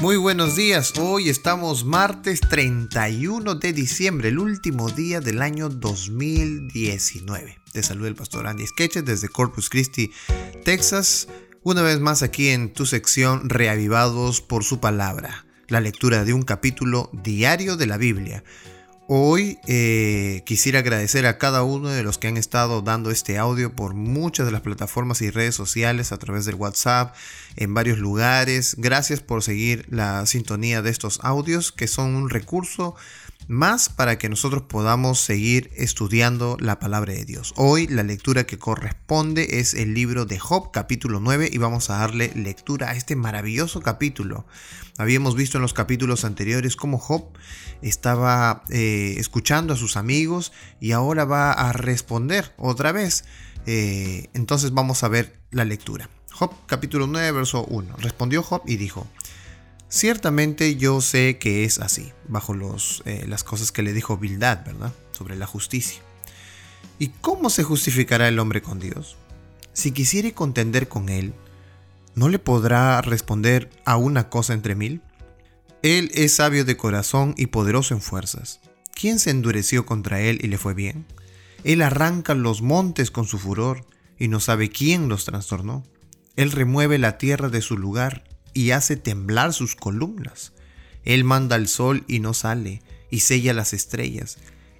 [0.00, 7.58] Muy buenos días, hoy estamos martes 31 de diciembre, el último día del año 2019.
[7.72, 10.12] Te saluda el pastor Andy Sketches desde Corpus Christi,
[10.64, 11.26] Texas,
[11.64, 16.42] una vez más aquí en tu sección Reavivados por su palabra, la lectura de un
[16.42, 18.44] capítulo diario de la Biblia.
[19.10, 23.72] Hoy eh, quisiera agradecer a cada uno de los que han estado dando este audio
[23.72, 27.14] por muchas de las plataformas y redes sociales a través del WhatsApp,
[27.56, 28.74] en varios lugares.
[28.76, 32.96] Gracias por seguir la sintonía de estos audios que son un recurso
[33.48, 37.54] más para que nosotros podamos seguir estudiando la palabra de Dios.
[37.56, 41.96] Hoy la lectura que corresponde es el libro de Job capítulo 9 y vamos a
[41.96, 44.46] darle lectura a este maravilloso capítulo.
[44.98, 47.24] Habíamos visto en los capítulos anteriores cómo Job
[47.80, 53.24] estaba eh, escuchando a sus amigos y ahora va a responder otra vez.
[53.64, 56.10] Eh, entonces vamos a ver la lectura.
[56.32, 57.96] Job capítulo 9 verso 1.
[57.96, 59.06] Respondió Job y dijo,
[59.88, 62.54] Ciertamente yo sé que es así, bajo
[63.06, 64.92] eh, las cosas que le dijo Bildad, ¿verdad?
[65.12, 66.02] Sobre la justicia.
[66.98, 69.16] ¿Y cómo se justificará el hombre con Dios?
[69.72, 71.32] Si quisiere contender con él,
[72.14, 75.00] ¿no le podrá responder a una cosa entre mil?
[75.82, 78.60] Él es sabio de corazón y poderoso en fuerzas.
[78.92, 81.06] ¿Quién se endureció contra él y le fue bien?
[81.64, 83.86] Él arranca los montes con su furor
[84.18, 85.84] y no sabe quién los trastornó.
[86.36, 90.52] Él remueve la tierra de su lugar y hace temblar sus columnas.
[91.04, 94.38] Él manda el sol y no sale, y sella las estrellas.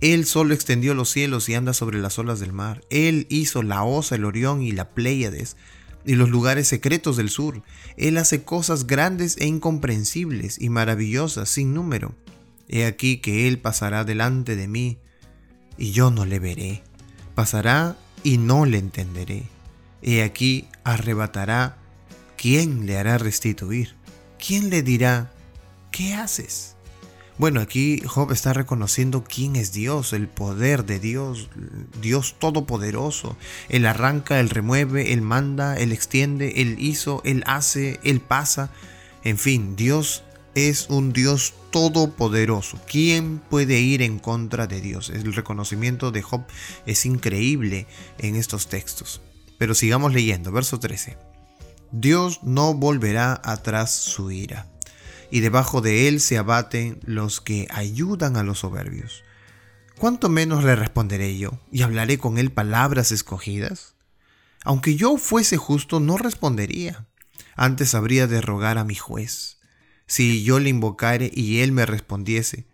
[0.00, 2.82] Él solo extendió los cielos y anda sobre las olas del mar.
[2.90, 5.56] Él hizo la Osa, el Orión y la Pléyades,
[6.06, 7.62] y los lugares secretos del sur.
[7.96, 12.14] Él hace cosas grandes e incomprensibles y maravillosas sin número.
[12.68, 14.98] He aquí que Él pasará delante de mí,
[15.76, 16.82] y yo no le veré.
[17.34, 19.44] Pasará y no le entenderé.
[20.02, 21.79] He aquí arrebatará
[22.40, 23.94] ¿quién le hará restituir?
[24.44, 25.30] ¿Quién le dirá,
[25.92, 26.74] ¿qué haces?
[27.36, 31.50] Bueno, aquí Job está reconociendo quién es Dios, el poder de Dios,
[32.00, 33.36] Dios todopoderoso.
[33.68, 38.70] Él arranca, él remueve, él manda, él extiende, él hizo, él hace, él pasa.
[39.22, 40.22] En fin, Dios
[40.54, 42.80] es un Dios todopoderoso.
[42.86, 45.10] ¿Quién puede ir en contra de Dios?
[45.10, 46.44] El reconocimiento de Job
[46.86, 47.86] es increíble
[48.18, 49.20] en estos textos.
[49.58, 51.29] Pero sigamos leyendo, verso 13.
[51.92, 54.66] Dios no volverá atrás su ira,
[55.30, 59.24] y debajo de él se abaten los que ayudan a los soberbios.
[59.98, 63.94] ¿Cuánto menos le responderé yo, y hablaré con él palabras escogidas?
[64.64, 67.06] Aunque yo fuese justo, no respondería.
[67.56, 69.58] Antes habría de rogar a mi juez.
[70.06, 72.66] Si yo le invocare y él me respondiese,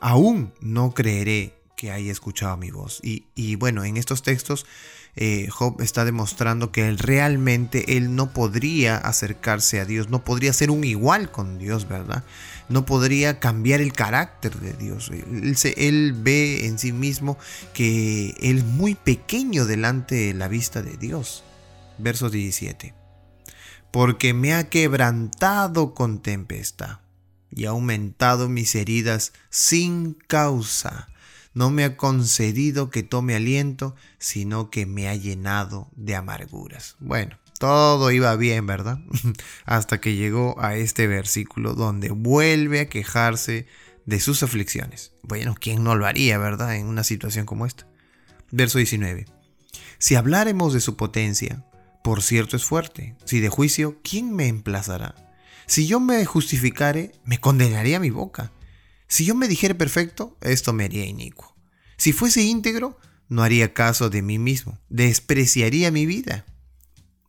[0.00, 2.98] aún no creeré que haya escuchado mi voz.
[3.04, 4.66] Y, y bueno, en estos textos
[5.14, 10.52] eh, Job está demostrando que él realmente él no podría acercarse a Dios, no podría
[10.52, 12.24] ser un igual con Dios, ¿verdad?
[12.68, 15.10] No podría cambiar el carácter de Dios.
[15.10, 17.38] Él, él ve en sí mismo
[17.74, 21.44] que él es muy pequeño delante de la vista de Dios.
[21.98, 22.92] Verso 17.
[23.92, 26.98] Porque me ha quebrantado con tempestad
[27.50, 31.08] y ha aumentado mis heridas sin causa
[31.54, 36.96] no me ha concedido que tome aliento, sino que me ha llenado de amarguras.
[37.00, 39.00] Bueno, todo iba bien, ¿verdad?
[39.64, 43.66] Hasta que llegó a este versículo donde vuelve a quejarse
[44.06, 45.12] de sus aflicciones.
[45.22, 46.76] Bueno, ¿quién no lo haría, verdad?
[46.76, 47.86] En una situación como esta.
[48.50, 49.26] Verso 19.
[49.98, 51.64] Si habláremos de su potencia,
[52.02, 53.16] por cierto es fuerte.
[53.24, 55.14] Si de juicio, ¿quién me emplazará?
[55.66, 58.52] Si yo me justificare, me condenaría mi boca.
[59.08, 61.56] Si yo me dijera perfecto, esto me haría inicuo.
[61.96, 62.98] Si fuese íntegro,
[63.28, 66.46] no haría caso de mí mismo, despreciaría mi vida.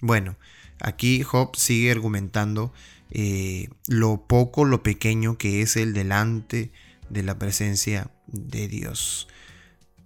[0.00, 0.36] Bueno,
[0.80, 2.72] aquí Job sigue argumentando
[3.10, 6.72] eh, lo poco, lo pequeño que es el delante
[7.08, 9.28] de la presencia de Dios.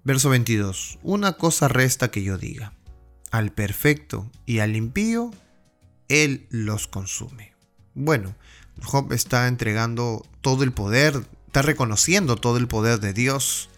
[0.05, 0.99] Verso 22.
[1.03, 2.75] Una cosa resta que yo diga.
[3.31, 5.31] Al perfecto y al impío,
[6.09, 7.55] Él los consume.
[7.95, 8.35] Bueno,
[8.83, 13.71] Job está entregando todo el poder está reconociendo todo el poder de Dios,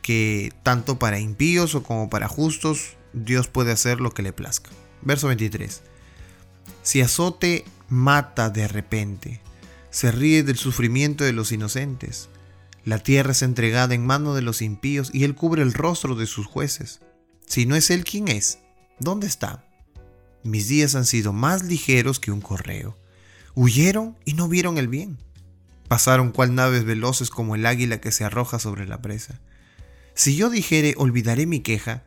[0.00, 4.70] que tanto para impíos o como para justos, Dios puede hacer lo que le plazca.
[5.02, 5.82] Verso 23.
[6.82, 9.42] Si azote mata de repente,
[9.90, 12.30] se ríe del sufrimiento de los inocentes.
[12.82, 16.24] La tierra es entregada en mano de los impíos y él cubre el rostro de
[16.24, 17.02] sus jueces.
[17.46, 18.60] Si no es él, ¿quién es?
[18.98, 19.66] ¿Dónde está?
[20.44, 22.96] Mis días han sido más ligeros que un correo.
[23.54, 25.18] Huyeron y no vieron el bien.
[25.92, 29.42] Pasaron cual naves veloces como el águila que se arroja sobre la presa.
[30.14, 32.02] Si yo dijere olvidaré mi queja,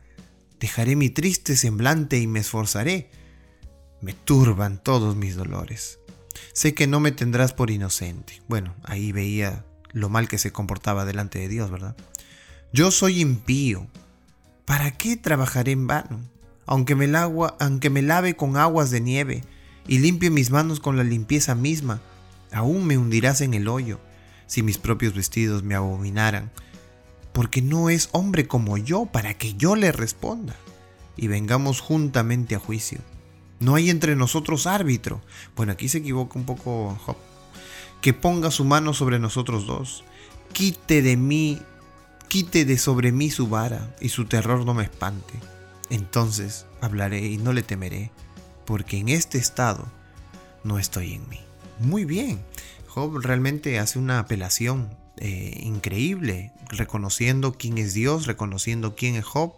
[0.58, 3.12] dejaré mi triste semblante y me esforzaré.
[4.00, 6.00] Me turban todos mis dolores.
[6.52, 8.42] sé que no me tendrás por inocente.
[8.48, 11.94] Bueno, ahí veía lo mal que se comportaba delante de Dios, ¿verdad?
[12.72, 13.86] Yo soy impío.
[14.64, 16.28] ¿Para qué trabajaré en vano?
[16.66, 17.08] Aunque me,
[17.60, 19.44] aunque me lave con aguas de nieve
[19.86, 22.02] y limpie mis manos con la limpieza misma,
[22.52, 24.00] aún me hundirás en el hoyo
[24.46, 26.50] si mis propios vestidos me abominaran,
[27.32, 30.56] porque no es hombre como yo para que yo le responda
[31.16, 33.00] y vengamos juntamente a juicio.
[33.58, 35.20] No hay entre nosotros árbitro.
[35.54, 37.16] Bueno, aquí se equivoca un poco Job.
[38.00, 40.04] Que ponga su mano sobre nosotros dos.
[40.52, 41.60] Quite de mí,
[42.28, 45.34] quite de sobre mí su vara y su terror no me espante.
[45.88, 48.10] Entonces hablaré y no le temeré,
[48.66, 49.86] porque en este estado
[50.64, 51.45] no estoy en mí.
[51.78, 52.40] Muy bien,
[52.88, 54.88] Job realmente hace una apelación
[55.18, 59.54] eh, increíble, reconociendo quién es Dios, reconociendo quién es Job,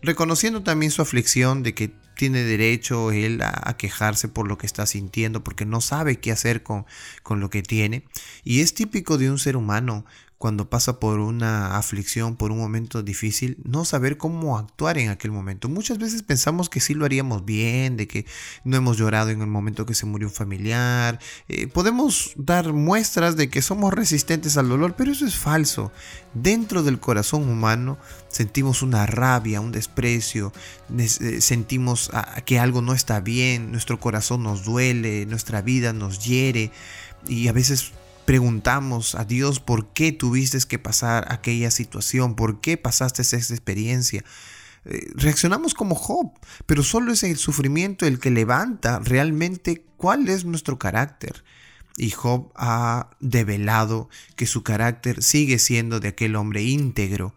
[0.00, 4.86] reconociendo también su aflicción de que tiene derecho él a, quejarse por lo que está
[4.86, 6.86] sintiendo, porque no sabe qué hacer con,
[7.22, 8.04] con lo que tiene.
[8.42, 10.06] Y es típico de un ser humano
[10.38, 15.30] cuando pasa por una aflicción, por un momento difícil, no saber cómo actuar en aquel
[15.30, 15.70] momento.
[15.70, 18.26] Muchas veces pensamos que sí lo haríamos bien, de que
[18.62, 21.18] no hemos llorado en el momento que se murió un familiar.
[21.48, 25.90] Eh, podemos dar muestras de que somos resistentes al dolor, pero eso es falso.
[26.34, 27.96] Dentro del corazón humano
[28.28, 30.52] sentimos una rabia, un desprecio,
[30.98, 36.26] eh, sentimos ah, que algo no está bien, nuestro corazón nos duele, nuestra vida nos
[36.26, 36.72] hiere
[37.26, 37.92] y a veces
[38.26, 44.24] preguntamos a Dios por qué tuviste que pasar aquella situación, por qué pasaste esa experiencia.
[44.84, 46.32] Eh, reaccionamos como Job,
[46.66, 51.44] pero solo es el sufrimiento el que levanta realmente cuál es nuestro carácter.
[51.96, 57.34] Y Job ha develado que su carácter sigue siendo de aquel hombre íntegro,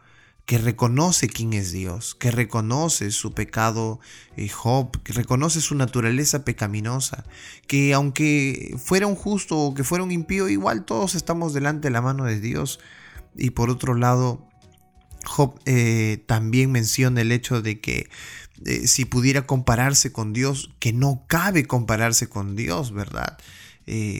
[0.50, 4.00] que reconoce quién es Dios, que reconoce su pecado
[4.36, 7.24] eh, Job, que reconoce su naturaleza pecaminosa,
[7.68, 11.92] que aunque fuera un justo o que fuera un impío, igual todos estamos delante de
[11.92, 12.80] la mano de Dios.
[13.36, 14.50] Y por otro lado,
[15.24, 18.10] Job eh, también menciona el hecho de que
[18.66, 23.38] eh, si pudiera compararse con Dios, que no cabe compararse con Dios, ¿verdad?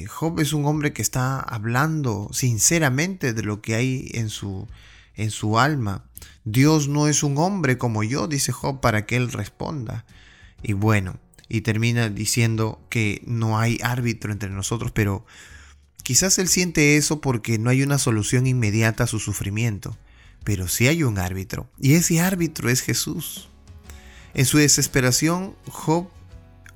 [0.08, 4.68] Job es un hombre que está hablando sinceramente de lo que hay en su,
[5.16, 6.06] en su alma.
[6.44, 10.06] Dios no es un hombre como yo, dice Job, para que él responda.
[10.64, 15.26] Y bueno, y termina diciendo que no hay árbitro entre nosotros, pero
[16.04, 19.98] quizás él siente eso porque no hay una solución inmediata a su sufrimiento.
[20.44, 23.50] Pero sí hay un árbitro, y ese árbitro es Jesús.
[24.34, 26.08] En su desesperación, Job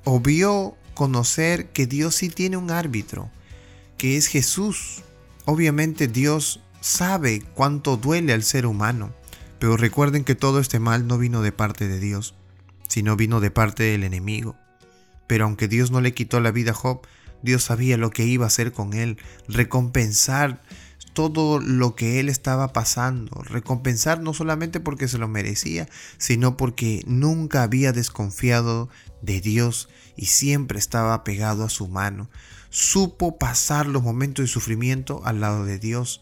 [0.04, 3.30] obvió conocer que Dios sí tiene un árbitro,
[3.96, 5.02] que es Jesús.
[5.44, 9.14] Obviamente Dios sabe cuánto duele al ser humano,
[9.58, 12.34] pero recuerden que todo este mal no vino de parte de Dios,
[12.88, 14.54] sino vino de parte del enemigo.
[15.26, 17.00] Pero aunque Dios no le quitó la vida a Job,
[17.42, 19.16] Dios sabía lo que iba a hacer con él,
[19.48, 20.60] recompensar
[21.14, 25.88] todo lo que él estaba pasando, recompensar no solamente porque se lo merecía,
[26.18, 28.90] sino porque nunca había desconfiado
[29.22, 32.28] de Dios y siempre estaba pegado a su mano.
[32.68, 36.20] Supo pasar los momentos de sufrimiento al lado de Dios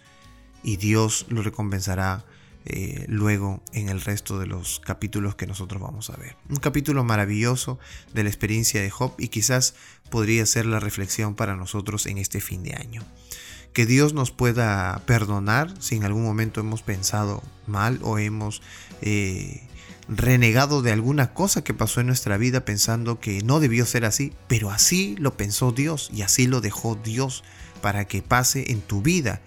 [0.62, 2.24] y Dios lo recompensará
[2.64, 6.36] eh, luego en el resto de los capítulos que nosotros vamos a ver.
[6.48, 7.80] Un capítulo maravilloso
[8.14, 9.74] de la experiencia de Job y quizás
[10.10, 13.02] podría ser la reflexión para nosotros en este fin de año.
[13.72, 18.62] Que Dios nos pueda perdonar si en algún momento hemos pensado mal o hemos
[19.00, 19.66] eh,
[20.08, 24.32] renegado de alguna cosa que pasó en nuestra vida pensando que no debió ser así,
[24.46, 27.42] pero así lo pensó Dios y así lo dejó Dios
[27.80, 29.40] para que pase en tu vida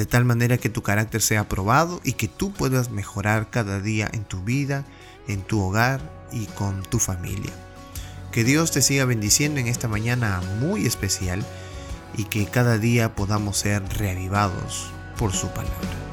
[0.00, 4.08] de tal manera que tu carácter sea aprobado y que tú puedas mejorar cada día
[4.10, 4.86] en tu vida,
[5.28, 6.00] en tu hogar
[6.32, 7.52] y con tu familia.
[8.32, 11.44] Que Dios te siga bendiciendo en esta mañana muy especial
[12.16, 16.09] y que cada día podamos ser reavivados por su palabra.